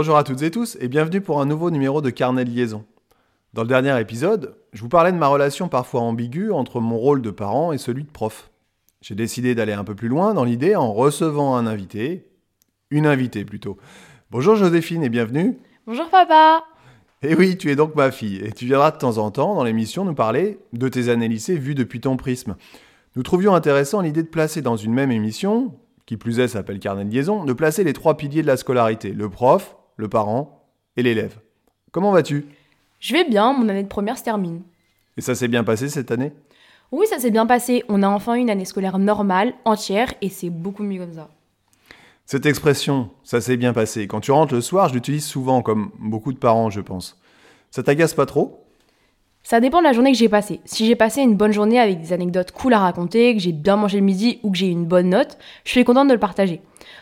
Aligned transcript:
Bonjour 0.00 0.16
à 0.16 0.24
toutes 0.24 0.40
et 0.40 0.50
tous 0.50 0.78
et 0.80 0.88
bienvenue 0.88 1.20
pour 1.20 1.42
un 1.42 1.44
nouveau 1.44 1.70
numéro 1.70 2.00
de 2.00 2.08
Carnet 2.08 2.46
de 2.46 2.50
liaison. 2.50 2.86
Dans 3.52 3.60
le 3.60 3.68
dernier 3.68 4.00
épisode, 4.00 4.56
je 4.72 4.80
vous 4.80 4.88
parlais 4.88 5.12
de 5.12 5.18
ma 5.18 5.26
relation 5.26 5.68
parfois 5.68 6.00
ambiguë 6.00 6.52
entre 6.52 6.80
mon 6.80 6.96
rôle 6.96 7.20
de 7.20 7.30
parent 7.30 7.70
et 7.72 7.76
celui 7.76 8.04
de 8.04 8.10
prof. 8.10 8.50
J'ai 9.02 9.14
décidé 9.14 9.54
d'aller 9.54 9.74
un 9.74 9.84
peu 9.84 9.94
plus 9.94 10.08
loin 10.08 10.32
dans 10.32 10.44
l'idée 10.44 10.74
en 10.74 10.94
recevant 10.94 11.54
un 11.54 11.66
invité, 11.66 12.30
une 12.88 13.04
invitée 13.04 13.44
plutôt. 13.44 13.76
Bonjour 14.30 14.56
Joséphine 14.56 15.02
et 15.02 15.10
bienvenue. 15.10 15.58
Bonjour 15.86 16.08
papa. 16.08 16.64
Eh 17.20 17.34
oui, 17.34 17.58
tu 17.58 17.70
es 17.70 17.76
donc 17.76 17.94
ma 17.94 18.10
fille 18.10 18.40
et 18.42 18.52
tu 18.52 18.64
viendras 18.64 18.92
de 18.92 18.96
temps 18.96 19.18
en 19.18 19.30
temps 19.30 19.54
dans 19.54 19.64
l'émission 19.64 20.06
nous 20.06 20.14
parler 20.14 20.60
de 20.72 20.88
tes 20.88 21.10
années 21.10 21.28
lycée 21.28 21.56
vues 21.56 21.74
depuis 21.74 22.00
ton 22.00 22.16
prisme. 22.16 22.56
Nous 23.16 23.22
trouvions 23.22 23.54
intéressant 23.54 24.00
l'idée 24.00 24.22
de 24.22 24.28
placer 24.28 24.62
dans 24.62 24.76
une 24.78 24.94
même 24.94 25.12
émission, 25.12 25.74
qui 26.06 26.16
plus 26.16 26.40
est 26.40 26.48
s'appelle 26.48 26.78
Carnet 26.78 27.04
de 27.04 27.10
liaison, 27.10 27.44
de 27.44 27.52
placer 27.52 27.84
les 27.84 27.92
trois 27.92 28.16
piliers 28.16 28.40
de 28.40 28.46
la 28.46 28.56
scolarité, 28.56 29.12
le 29.12 29.28
prof, 29.28 29.76
le 30.00 30.08
parent 30.08 30.64
et 30.96 31.02
l'élève. 31.02 31.38
Comment 31.92 32.10
vas-tu? 32.10 32.46
Je 32.98 33.12
vais 33.12 33.24
bien, 33.24 33.52
mon 33.52 33.68
année 33.68 33.82
de 33.82 33.88
première 33.88 34.18
se 34.18 34.24
termine. 34.24 34.62
Et 35.16 35.20
ça 35.20 35.34
s'est 35.34 35.48
bien 35.48 35.64
passé 35.64 35.88
cette 35.88 36.10
année? 36.10 36.32
Oui, 36.92 37.06
ça 37.06 37.18
s'est 37.18 37.30
bien 37.30 37.46
passé. 37.46 37.84
On 37.88 38.02
a 38.02 38.08
enfin 38.08 38.34
eu 38.34 38.40
une 38.40 38.50
année 38.50 38.64
scolaire 38.64 38.98
normale, 38.98 39.54
entière, 39.64 40.12
et 40.20 40.28
c'est 40.28 40.50
beaucoup 40.50 40.82
mieux 40.82 40.98
comme 40.98 41.14
ça. 41.14 41.28
Cette 42.26 42.46
expression, 42.46 43.10
ça 43.24 43.40
s'est 43.40 43.56
bien 43.56 43.72
passé, 43.72 44.06
quand 44.06 44.20
tu 44.20 44.30
rentres 44.30 44.54
le 44.54 44.60
soir, 44.60 44.88
je 44.88 44.94
l'utilise 44.94 45.24
souvent, 45.24 45.62
comme 45.62 45.90
beaucoup 45.98 46.32
de 46.32 46.38
parents, 46.38 46.70
je 46.70 46.80
pense. 46.80 47.18
Ça 47.70 47.82
t'agace 47.82 48.14
pas 48.14 48.26
trop? 48.26 48.64
Ça 49.42 49.60
dépend 49.60 49.78
de 49.78 49.84
la 49.84 49.92
journée 49.92 50.12
que 50.12 50.18
j'ai 50.18 50.28
passée. 50.28 50.60
Si 50.64 50.86
j'ai 50.86 50.96
passé 50.96 51.22
une 51.22 51.34
bonne 51.34 51.52
journée 51.52 51.80
avec 51.80 52.00
des 52.00 52.12
anecdotes 52.12 52.52
cool 52.52 52.74
à 52.74 52.78
raconter, 52.78 53.34
que 53.34 53.40
j'ai 53.40 53.52
bien 53.52 53.76
mangé 53.76 53.98
le 53.98 54.04
midi 54.04 54.38
ou 54.42 54.50
que 54.50 54.58
j'ai 54.58 54.68
eu 54.68 54.70
une 54.70 54.86
bonne 54.86 55.08
note, 55.08 55.38
je 55.64 55.70
suis 55.70 55.84
contente 55.84 56.08
de 56.08 56.12
le 56.12 56.20
partager. 56.20 56.60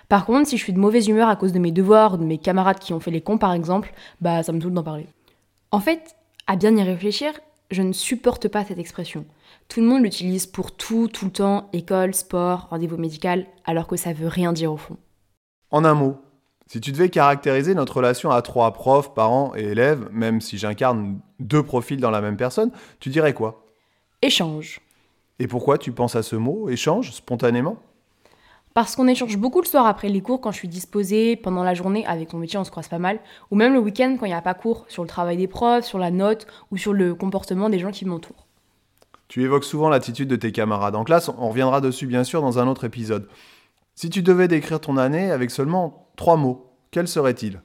Par 0.09 0.25
contre, 0.25 0.49
si 0.49 0.57
je 0.57 0.63
suis 0.63 0.73
de 0.73 0.79
mauvaise 0.79 1.09
humeur 1.09 1.29
à 1.29 1.37
cause 1.37 1.53
de 1.53 1.59
mes 1.59 1.73
devoirs 1.73 2.15
ou 2.15 2.17
de 2.17 2.25
mes 2.25 2.39
camarades 2.39 2.79
qui 2.79 2.93
ont 2.93 3.01
fait 3.01 3.11
les 3.11 3.21
cons 3.21 3.39
par 3.39 3.53
exemple, 3.53 3.93
bah 4.21 4.43
ça 4.43 4.53
me 4.53 4.61
saoule 4.61 4.73
d'en 4.73 4.83
parler. 4.83 5.07
En 5.71 5.81
fait, 5.81 6.17
à 6.47 6.57
bien 6.57 6.75
y 6.77 6.83
réfléchir, 6.83 7.33
je 7.71 7.83
ne 7.83 7.93
supporte 7.93 8.49
pas 8.49 8.65
cette 8.65 8.79
expression. 8.79 9.27
Tout 9.69 9.81
le 9.81 9.87
monde 9.87 10.03
l'utilise 10.03 10.47
pour 10.47 10.73
tout, 10.73 11.09
tout 11.09 11.27
le 11.27 11.31
temps, 11.31 11.69
école, 11.75 12.15
sport, 12.15 12.69
rendez-vous 12.71 12.97
médical, 12.97 13.45
alors 13.67 13.87
que 13.87 13.97
ça 13.97 14.15
veut 14.15 14.29
rien 14.29 14.55
dire 14.55 14.73
au 14.73 14.79
fond. 14.79 14.97
En 15.71 15.85
un 15.85 15.93
mot, 15.93 16.17
si 16.69 16.83
tu 16.83 16.93
devais 16.93 17.09
caractériser 17.09 17.75
notre 17.75 17.97
relation 17.97 18.31
à 18.31 18.43
trois, 18.43 18.73
profs, 18.75 19.15
parents 19.15 19.53
et 19.57 19.63
élèves, 19.63 20.07
même 20.13 20.43
si 20.43 20.59
j'incarne 20.59 21.19
deux 21.41 21.63
profils 21.63 21.99
dans 21.99 22.11
la 22.11 22.21
même 22.21 22.37
personne, 22.37 22.71
tu 23.01 23.09
dirais 23.09 23.33
quoi? 23.33 23.65
Échange. 24.21 24.81
Et 25.39 25.47
pourquoi 25.47 25.79
tu 25.79 25.93
penses 25.93 26.15
à 26.15 26.23
ce 26.23 26.37
mot, 26.37 26.69
échange, 26.69 27.13
spontanément? 27.13 27.79
Parce 28.75 28.97
qu'on 28.97 29.09
échange 29.09 29.39
beaucoup 29.39 29.63
le 29.63 29.67
soir 29.67 29.87
après 29.87 30.11
les 30.11 30.21
cours 30.21 30.43
quand 30.43 30.53
je 30.53 30.59
suis 30.59 30.69
disposée, 30.69 31.37
pendant 31.37 31.65
la 31.65 31.73
journée, 31.73 32.05
avec 32.07 32.35
mon 32.35 32.39
métier 32.39 32.59
on 32.59 32.65
se 32.65 32.71
croise 32.71 32.89
pas 32.89 32.99
mal, 32.99 33.19
ou 33.51 33.57
même 33.57 33.73
le 33.73 33.81
week-end 33.81 34.17
quand 34.21 34.27
il 34.27 34.31
n'y 34.31 34.35
a 34.35 34.43
pas 34.43 34.55
cours, 34.55 34.85
sur 34.89 35.03
le 35.03 35.09
travail 35.09 35.39
des 35.39 35.49
profs, 35.49 35.87
sur 35.87 35.99
la 35.99 36.11
note 36.11 36.47
ou 36.71 36.77
sur 36.77 36.93
le 36.93 37.15
comportement 37.15 37.71
des 37.71 37.79
gens 37.79 37.91
qui 37.91 38.05
m'entourent. 38.05 38.47
Tu 39.29 39.43
évoques 39.43 39.65
souvent 39.65 39.89
l'attitude 39.89 40.29
de 40.29 40.37
tes 40.37 40.53
camarades 40.53 40.97
en 40.97 41.05
classe, 41.05 41.31
on 41.31 41.49
reviendra 41.49 41.81
dessus 41.81 42.07
bien 42.07 42.25
sûr 42.25 42.43
dans 42.43 42.59
un 42.59 42.69
autre 42.69 42.85
épisode. 42.85 43.27
Si 43.95 44.11
tu 44.11 44.23
devais 44.23 44.49
décrire 44.49 44.81
ton 44.81 44.99
année 44.99 45.31
avec 45.31 45.51
seulement 45.51 46.08
trois 46.19 46.37
mots, 46.37 46.67
quels 46.91 47.09
seraient-ils? 47.09 47.63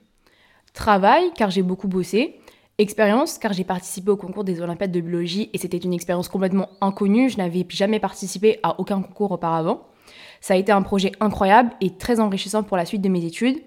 Travail, 0.73 1.31
car 1.35 1.49
j'ai 1.51 1.63
beaucoup 1.63 1.89
bossé. 1.89 2.39
Expérience, 2.77 3.37
car 3.37 3.51
j'ai 3.51 3.65
participé 3.65 4.11
au 4.11 4.15
concours 4.15 4.43
des 4.45 4.61
Olympiades 4.61 4.91
de 4.91 5.01
biologie 5.01 5.49
et 5.53 5.57
c'était 5.57 5.77
une 5.77 5.93
expérience 5.93 6.29
complètement 6.29 6.69
inconnue. 6.79 7.29
Je 7.29 7.37
n'avais 7.37 7.65
jamais 7.69 7.99
participé 7.99 8.59
à 8.63 8.79
aucun 8.79 9.01
concours 9.01 9.31
auparavant. 9.31 9.81
Ça 10.41 10.55
a 10.55 10.57
été 10.57 10.71
un 10.71 10.81
projet 10.81 11.11
incroyable 11.19 11.71
et 11.79 11.91
très 11.91 12.19
enrichissant 12.19 12.63
pour 12.63 12.75
la 12.75 12.85
suite 12.85 13.01
de 13.01 13.09
mes 13.09 13.23
études. 13.23 13.61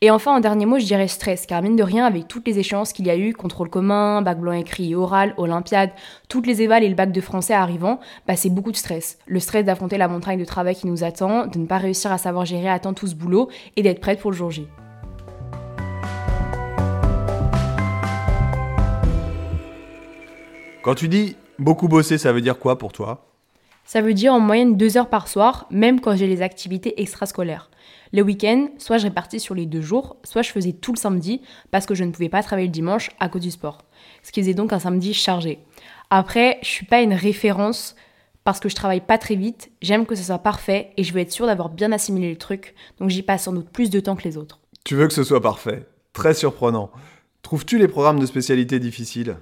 Et 0.00 0.10
enfin, 0.10 0.36
en 0.36 0.40
dernier 0.40 0.66
mot, 0.66 0.78
je 0.78 0.84
dirais 0.84 1.08
stress, 1.08 1.46
car 1.46 1.62
mine 1.62 1.76
de 1.76 1.82
rien, 1.82 2.04
avec 2.04 2.28
toutes 2.28 2.46
les 2.46 2.58
échéances 2.58 2.92
qu'il 2.92 3.06
y 3.06 3.10
a 3.10 3.16
eu, 3.16 3.32
contrôle 3.32 3.70
commun, 3.70 4.22
bac 4.22 4.38
blanc 4.38 4.52
écrit 4.52 4.90
et 4.90 4.94
oral, 4.94 5.34
olympiade, 5.36 5.90
toutes 6.28 6.46
les 6.46 6.62
évals 6.62 6.82
et 6.82 6.88
le 6.88 6.94
bac 6.94 7.12
de 7.12 7.20
français 7.20 7.54
arrivant, 7.54 8.00
bah 8.26 8.36
c'est 8.36 8.50
beaucoup 8.50 8.72
de 8.72 8.76
stress. 8.76 9.18
Le 9.26 9.40
stress 9.40 9.64
d'affronter 9.64 9.96
la 9.96 10.08
montagne 10.08 10.38
de 10.38 10.44
travail 10.44 10.74
qui 10.74 10.86
nous 10.86 11.04
attend, 11.04 11.46
de 11.46 11.58
ne 11.58 11.66
pas 11.66 11.78
réussir 11.78 12.12
à 12.12 12.18
savoir 12.18 12.44
gérer 12.44 12.68
à 12.68 12.78
temps 12.78 12.92
tout 12.92 13.06
ce 13.06 13.14
boulot 13.14 13.48
et 13.76 13.82
d'être 13.82 14.00
prête 14.00 14.20
pour 14.20 14.30
le 14.30 14.36
jour 14.36 14.50
J. 14.50 14.66
Quand 20.82 20.94
tu 20.94 21.08
dis 21.08 21.36
beaucoup 21.58 21.88
bosser, 21.88 22.18
ça 22.18 22.32
veut 22.32 22.42
dire 22.42 22.58
quoi 22.58 22.76
pour 22.76 22.92
toi? 22.92 23.33
Ça 23.84 24.00
veut 24.00 24.14
dire 24.14 24.32
en 24.32 24.40
moyenne 24.40 24.76
deux 24.76 24.96
heures 24.96 25.10
par 25.10 25.28
soir, 25.28 25.66
même 25.70 26.00
quand 26.00 26.16
j'ai 26.16 26.26
les 26.26 26.40
activités 26.40 27.00
extrascolaires. 27.02 27.70
Le 28.12 28.22
week-end, 28.22 28.68
soit 28.78 28.98
je 28.98 29.04
répartis 29.04 29.40
sur 29.40 29.54
les 29.54 29.66
deux 29.66 29.82
jours, 29.82 30.16
soit 30.24 30.42
je 30.42 30.50
faisais 30.50 30.72
tout 30.72 30.92
le 30.92 30.98
samedi 30.98 31.42
parce 31.70 31.84
que 31.84 31.94
je 31.94 32.04
ne 32.04 32.10
pouvais 32.10 32.28
pas 32.28 32.42
travailler 32.42 32.68
le 32.68 32.72
dimanche 32.72 33.10
à 33.20 33.28
cause 33.28 33.42
du 33.42 33.50
sport. 33.50 33.84
Ce 34.22 34.32
qui 34.32 34.40
faisait 34.40 34.54
donc 34.54 34.72
un 34.72 34.78
samedi 34.78 35.12
chargé. 35.12 35.58
Après, 36.10 36.58
je 36.62 36.68
suis 36.68 36.86
pas 36.86 37.02
une 37.02 37.12
référence 37.12 37.94
parce 38.44 38.60
que 38.60 38.68
je 38.68 38.74
travaille 38.74 39.00
pas 39.00 39.18
très 39.18 39.34
vite, 39.34 39.70
j'aime 39.82 40.06
que 40.06 40.14
ce 40.14 40.22
soit 40.22 40.38
parfait 40.38 40.90
et 40.96 41.04
je 41.04 41.12
veux 41.12 41.20
être 41.20 41.32
sûre 41.32 41.46
d'avoir 41.46 41.70
bien 41.70 41.92
assimilé 41.92 42.30
le 42.30 42.36
truc, 42.36 42.74
donc 43.00 43.10
j'y 43.10 43.22
passe 43.22 43.44
sans 43.44 43.52
doute 43.52 43.70
plus 43.70 43.90
de 43.90 44.00
temps 44.00 44.16
que 44.16 44.24
les 44.24 44.36
autres. 44.36 44.60
Tu 44.84 44.94
veux 44.94 45.08
que 45.08 45.14
ce 45.14 45.24
soit 45.24 45.40
parfait 45.40 45.86
Très 46.12 46.34
surprenant. 46.34 46.90
Trouves-tu 47.42 47.78
les 47.78 47.88
programmes 47.88 48.20
de 48.20 48.26
spécialité 48.26 48.78
difficiles? 48.78 49.36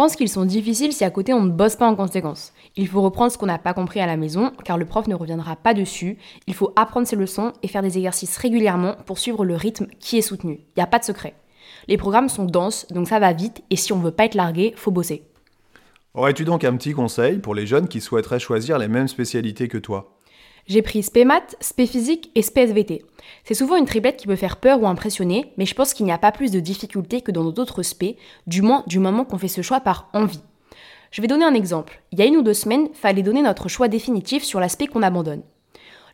Pense 0.00 0.16
qu'ils 0.16 0.30
sont 0.30 0.46
difficiles 0.46 0.94
si 0.94 1.04
à 1.04 1.10
côté 1.10 1.34
on 1.34 1.42
ne 1.42 1.50
bosse 1.50 1.76
pas 1.76 1.86
en 1.86 1.94
conséquence. 1.94 2.54
Il 2.74 2.88
faut 2.88 3.02
reprendre 3.02 3.30
ce 3.30 3.36
qu'on 3.36 3.44
n'a 3.44 3.58
pas 3.58 3.74
compris 3.74 4.00
à 4.00 4.06
la 4.06 4.16
maison, 4.16 4.50
car 4.64 4.78
le 4.78 4.86
prof 4.86 5.06
ne 5.08 5.14
reviendra 5.14 5.56
pas 5.56 5.74
dessus. 5.74 6.16
Il 6.46 6.54
faut 6.54 6.72
apprendre 6.74 7.06
ses 7.06 7.16
leçons 7.16 7.52
et 7.62 7.68
faire 7.68 7.82
des 7.82 7.98
exercices 7.98 8.38
régulièrement 8.38 8.94
pour 9.04 9.18
suivre 9.18 9.44
le 9.44 9.54
rythme 9.54 9.88
qui 9.98 10.16
est 10.16 10.22
soutenu. 10.22 10.60
Il 10.68 10.78
n'y 10.78 10.82
a 10.82 10.86
pas 10.86 11.00
de 11.00 11.04
secret. 11.04 11.34
Les 11.86 11.98
programmes 11.98 12.30
sont 12.30 12.46
denses, 12.46 12.86
donc 12.90 13.08
ça 13.08 13.18
va 13.18 13.34
vite, 13.34 13.62
et 13.68 13.76
si 13.76 13.92
on 13.92 13.98
veut 13.98 14.10
pas 14.10 14.24
être 14.24 14.36
largué, 14.36 14.72
faut 14.74 14.90
bosser. 14.90 15.22
Aurais-tu 16.14 16.46
donc 16.46 16.64
un 16.64 16.76
petit 16.76 16.94
conseil 16.94 17.36
pour 17.36 17.54
les 17.54 17.66
jeunes 17.66 17.86
qui 17.86 18.00
souhaiteraient 18.00 18.38
choisir 18.38 18.78
les 18.78 18.88
mêmes 18.88 19.06
spécialités 19.06 19.68
que 19.68 19.76
toi? 19.76 20.18
J'ai 20.70 20.82
pris 20.82 21.02
spé 21.02 21.24
maths, 21.24 21.56
spé 21.60 21.84
physique 21.84 22.30
et 22.36 22.42
spé 22.42 22.60
SVT. 22.60 23.02
C'est 23.42 23.54
souvent 23.54 23.74
une 23.74 23.86
triplette 23.86 24.16
qui 24.16 24.28
peut 24.28 24.36
faire 24.36 24.58
peur 24.58 24.80
ou 24.80 24.86
impressionner, 24.86 25.52
mais 25.56 25.66
je 25.66 25.74
pense 25.74 25.92
qu'il 25.92 26.06
n'y 26.06 26.12
a 26.12 26.18
pas 26.18 26.30
plus 26.30 26.52
de 26.52 26.60
difficultés 26.60 27.22
que 27.22 27.32
dans 27.32 27.42
d'autres 27.50 27.82
spé, 27.82 28.16
du 28.46 28.62
moins 28.62 28.84
du 28.86 29.00
moment 29.00 29.24
qu'on 29.24 29.36
fait 29.36 29.48
ce 29.48 29.62
choix 29.62 29.80
par 29.80 30.08
envie. 30.12 30.44
Je 31.10 31.20
vais 31.20 31.26
donner 31.26 31.44
un 31.44 31.54
exemple. 31.54 32.00
Il 32.12 32.20
y 32.20 32.22
a 32.22 32.26
une 32.26 32.36
ou 32.36 32.42
deux 32.42 32.54
semaines, 32.54 32.86
fallait 32.92 33.24
donner 33.24 33.42
notre 33.42 33.66
choix 33.68 33.88
définitif 33.88 34.44
sur 34.44 34.60
l'aspect 34.60 34.86
qu'on 34.86 35.02
abandonne. 35.02 35.42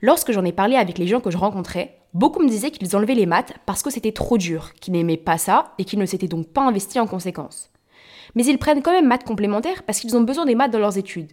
Lorsque 0.00 0.32
j'en 0.32 0.46
ai 0.46 0.52
parlé 0.52 0.76
avec 0.76 0.96
les 0.96 1.06
gens 1.06 1.20
que 1.20 1.30
je 1.30 1.36
rencontrais, 1.36 1.98
beaucoup 2.14 2.42
me 2.42 2.48
disaient 2.48 2.70
qu'ils 2.70 2.96
enlevaient 2.96 3.14
les 3.14 3.26
maths 3.26 3.52
parce 3.66 3.82
que 3.82 3.90
c'était 3.90 4.12
trop 4.12 4.38
dur, 4.38 4.72
qu'ils 4.80 4.94
n'aimaient 4.94 5.18
pas 5.18 5.36
ça 5.36 5.74
et 5.76 5.84
qu'ils 5.84 5.98
ne 5.98 6.06
s'étaient 6.06 6.28
donc 6.28 6.46
pas 6.46 6.62
investis 6.62 7.02
en 7.02 7.06
conséquence. 7.06 7.70
Mais 8.34 8.46
ils 8.46 8.56
prennent 8.56 8.80
quand 8.80 8.92
même 8.92 9.06
maths 9.06 9.24
complémentaires 9.24 9.82
parce 9.82 10.00
qu'ils 10.00 10.16
ont 10.16 10.22
besoin 10.22 10.46
des 10.46 10.54
maths 10.54 10.72
dans 10.72 10.78
leurs 10.78 10.96
études. 10.96 11.32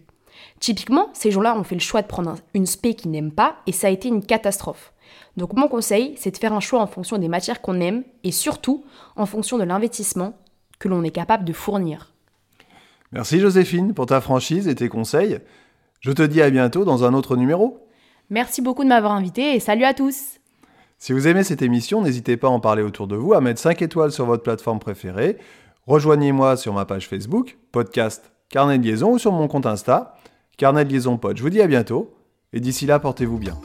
Typiquement, 0.60 1.08
ces 1.12 1.30
gens-là 1.30 1.56
ont 1.56 1.64
fait 1.64 1.74
le 1.74 1.80
choix 1.80 2.02
de 2.02 2.06
prendre 2.06 2.36
une 2.54 2.66
spé 2.66 2.94
qu'ils 2.94 3.10
n'aiment 3.10 3.32
pas 3.32 3.56
et 3.66 3.72
ça 3.72 3.88
a 3.88 3.90
été 3.90 4.08
une 4.08 4.24
catastrophe. 4.24 4.92
Donc 5.36 5.52
mon 5.54 5.68
conseil, 5.68 6.14
c'est 6.16 6.30
de 6.30 6.36
faire 6.36 6.52
un 6.52 6.60
choix 6.60 6.80
en 6.80 6.86
fonction 6.86 7.18
des 7.18 7.28
matières 7.28 7.60
qu'on 7.60 7.80
aime 7.80 8.04
et 8.22 8.32
surtout 8.32 8.84
en 9.16 9.26
fonction 9.26 9.58
de 9.58 9.64
l'investissement 9.64 10.34
que 10.78 10.88
l'on 10.88 11.02
est 11.02 11.10
capable 11.10 11.44
de 11.44 11.52
fournir. 11.52 12.12
Merci 13.12 13.40
Joséphine 13.40 13.94
pour 13.94 14.06
ta 14.06 14.20
franchise 14.20 14.68
et 14.68 14.74
tes 14.74 14.88
conseils. 14.88 15.38
Je 16.00 16.12
te 16.12 16.22
dis 16.22 16.42
à 16.42 16.50
bientôt 16.50 16.84
dans 16.84 17.04
un 17.04 17.14
autre 17.14 17.36
numéro. 17.36 17.86
Merci 18.30 18.62
beaucoup 18.62 18.84
de 18.84 18.88
m'avoir 18.88 19.12
invité 19.12 19.54
et 19.54 19.60
salut 19.60 19.84
à 19.84 19.94
tous. 19.94 20.40
Si 20.98 21.12
vous 21.12 21.28
aimez 21.28 21.44
cette 21.44 21.62
émission, 21.62 22.02
n'hésitez 22.02 22.36
pas 22.36 22.48
à 22.48 22.50
en 22.50 22.60
parler 22.60 22.82
autour 22.82 23.06
de 23.06 23.16
vous, 23.16 23.34
à 23.34 23.40
mettre 23.40 23.60
5 23.60 23.82
étoiles 23.82 24.12
sur 24.12 24.26
votre 24.26 24.42
plateforme 24.42 24.78
préférée. 24.78 25.38
Rejoignez-moi 25.86 26.56
sur 26.56 26.72
ma 26.72 26.86
page 26.86 27.08
Facebook, 27.08 27.58
podcast 27.72 28.33
Carnet 28.54 28.78
de 28.78 28.84
liaison 28.84 29.10
ou 29.10 29.18
sur 29.18 29.32
mon 29.32 29.48
compte 29.48 29.66
Insta, 29.66 30.14
Carnet 30.56 30.84
de 30.84 30.90
liaison 30.90 31.16
pod. 31.16 31.36
Je 31.36 31.42
vous 31.42 31.50
dis 31.50 31.60
à 31.60 31.66
bientôt 31.66 32.14
et 32.52 32.60
d'ici 32.60 32.86
là, 32.86 33.00
portez-vous 33.00 33.36
bien. 33.36 33.58